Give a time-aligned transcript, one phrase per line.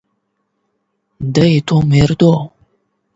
[1.35, 2.29] دا ستا مور ده؟